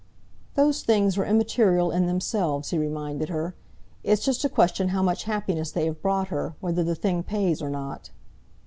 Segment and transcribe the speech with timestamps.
[0.55, 3.53] "Those things are immaterial in themselves," he reminded her.
[4.03, 7.61] "It's just a question how much happiness they have brought her, whether the thing pays
[7.61, 8.09] or not."